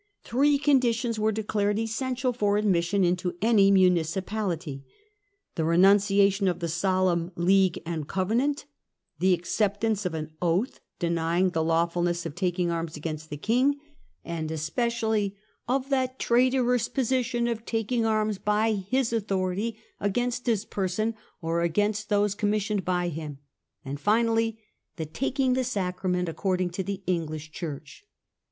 Three 0.23 0.57
conditions 0.57 1.19
were 1.19 1.31
declared 1.31 1.77
essential 1.77 2.33
for 2.33 2.57
admission 2.57 3.03
into 3.03 3.35
any 3.39 3.69
municipality: 3.69 4.83
the 5.53 5.63
renunciation 5.63 6.47
of 6.47 6.57
the 6.57 6.67
Solemn 6.69 7.31
League 7.35 7.79
and 7.85 8.07
Covenant; 8.07 8.65
the 9.19 9.35
acceptance 9.35 10.03
of 10.03 10.15
an 10.15 10.31
oath 10.41 10.79
denying 10.97 11.51
the 11.51 11.63
lawfulness 11.63 12.25
of 12.25 12.33
taking 12.33 12.71
arms 12.71 12.97
against 12.97 13.29
the 13.29 13.37
King, 13.37 13.75
and 14.25 14.49
especially 14.49 15.35
of' 15.67 15.89
that 15.91 16.17
traitorous 16.17 16.87
position 16.87 17.47
of 17.47 17.63
taking 17.63 18.03
arms 18.03 18.39
by 18.39 18.71
his 18.71 19.13
authority 19.13 19.77
against 19.99 20.47
his 20.47 20.65
person 20.65 21.13
or 21.43 21.61
against 21.61 22.09
those 22.09 22.33
com 22.33 22.49
missioned 22.49 22.83
by 22.83 23.09
him; 23.09 23.37
1 23.83 23.89
and 23.91 23.99
finally 23.99 24.57
the 24.95 25.05
taking 25.05 25.53
the 25.53 25.63
Sacrament 25.63 26.27
according 26.27 26.71
to 26.71 26.81
the 26.81 27.03
English 27.05 27.51
Church. 27.51 28.03